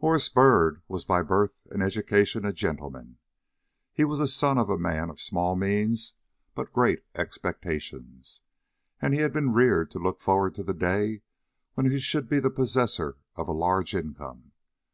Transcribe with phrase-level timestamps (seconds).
[0.00, 3.16] HORACE BYRD was by birth and education a gentleman.
[3.90, 6.12] He was the son of a man of small means
[6.54, 8.42] but great expectations,
[9.00, 11.22] and had been reared to look forward to the day
[11.72, 14.52] when he should be the possessor of a large income.